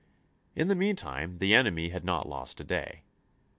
[0.55, 3.03] In the mean time the enemy had not lost a day.